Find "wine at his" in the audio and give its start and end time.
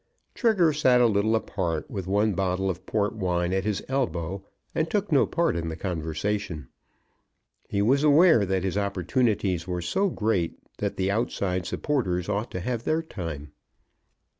3.13-3.83